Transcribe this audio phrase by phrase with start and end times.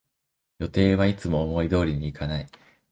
[0.57, 2.47] 予定はいつも思い通りにいかない